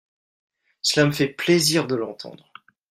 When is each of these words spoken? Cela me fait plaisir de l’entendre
Cela 0.81 1.05
me 1.05 1.11
fait 1.11 1.27
plaisir 1.27 1.85
de 1.85 1.93
l’entendre 1.93 2.51